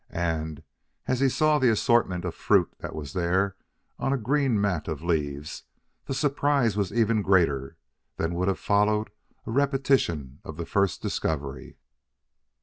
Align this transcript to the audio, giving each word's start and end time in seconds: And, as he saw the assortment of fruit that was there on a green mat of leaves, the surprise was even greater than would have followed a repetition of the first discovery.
And, 0.09 0.63
as 1.07 1.19
he 1.19 1.29
saw 1.29 1.59
the 1.59 1.69
assortment 1.69 2.25
of 2.25 2.33
fruit 2.33 2.73
that 2.79 2.95
was 2.95 3.13
there 3.13 3.55
on 3.99 4.11
a 4.11 4.17
green 4.17 4.59
mat 4.59 4.87
of 4.87 5.03
leaves, 5.03 5.61
the 6.07 6.15
surprise 6.15 6.75
was 6.75 6.91
even 6.91 7.21
greater 7.21 7.77
than 8.17 8.33
would 8.33 8.47
have 8.47 8.57
followed 8.57 9.11
a 9.45 9.51
repetition 9.51 10.39
of 10.43 10.57
the 10.57 10.65
first 10.65 11.03
discovery. 11.03 11.77